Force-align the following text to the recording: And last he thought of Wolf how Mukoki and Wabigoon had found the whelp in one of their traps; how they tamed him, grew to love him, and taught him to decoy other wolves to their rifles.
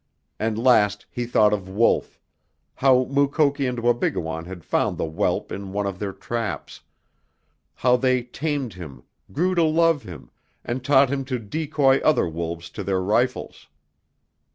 And 0.39 0.57
last 0.57 1.05
he 1.11 1.27
thought 1.27 1.53
of 1.53 1.69
Wolf 1.69 2.19
how 2.73 3.03
Mukoki 3.07 3.67
and 3.67 3.77
Wabigoon 3.77 4.45
had 4.45 4.63
found 4.65 4.97
the 4.97 5.05
whelp 5.07 5.51
in 5.51 5.73
one 5.73 5.85
of 5.85 5.99
their 5.99 6.11
traps; 6.11 6.81
how 7.75 7.97
they 7.97 8.23
tamed 8.23 8.73
him, 8.73 9.03
grew 9.31 9.53
to 9.53 9.63
love 9.63 10.01
him, 10.01 10.31
and 10.65 10.83
taught 10.83 11.11
him 11.11 11.23
to 11.25 11.37
decoy 11.37 11.99
other 11.99 12.27
wolves 12.27 12.71
to 12.71 12.83
their 12.83 12.99
rifles. 12.99 13.67